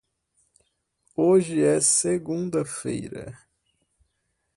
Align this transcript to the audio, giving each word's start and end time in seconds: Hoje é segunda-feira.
Hoje 1.15 1.61
é 1.61 1.79
segunda-feira. 1.79 3.37